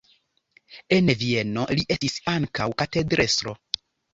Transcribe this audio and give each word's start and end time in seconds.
En 0.97 1.11
Vieno 1.19 1.67
li 1.81 1.85
estis 1.99 2.17
ankaŭ 2.37 2.69
katedrestro. 2.83 3.59